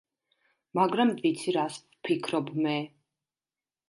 მაგრამ 0.77 1.11
ვიცი 1.19 1.53
რას 1.57 1.77
ვფიქრობ 1.97 2.49
მე. 2.65 2.73